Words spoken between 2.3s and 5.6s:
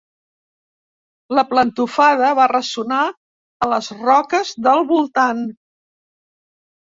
va ressonar a les roques del voltant.